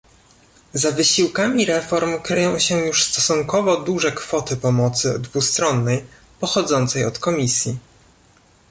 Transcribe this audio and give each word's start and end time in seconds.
Za 0.73 0.91
wysiłkami 0.91 1.65
reform 1.65 2.21
kryją 2.21 2.59
się 2.59 2.77
już 2.85 3.03
stosunkowo 3.03 3.77
duże 3.81 4.11
kwoty 4.11 4.57
pomocy 4.57 5.19
dwustronnej 5.19 6.05
pochodzącej 6.39 7.05
od 7.05 7.19
Komisji 7.19 7.77